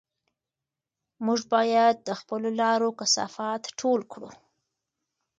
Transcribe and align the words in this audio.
موږ 1.25 1.41
باید 1.53 1.95
د 2.07 2.09
خپلو 2.19 2.49
لارو 2.61 2.89
کثافات 2.99 3.63
ټول 3.79 3.99
کړو. 4.11 4.29